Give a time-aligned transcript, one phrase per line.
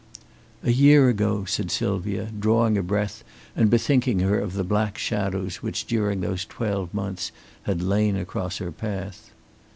[0.63, 3.23] "A year ago," said Sylvia, drawing a breath
[3.55, 7.31] and bethinking her of the black shadows which during those twelve months
[7.65, 9.29] had lain across her path.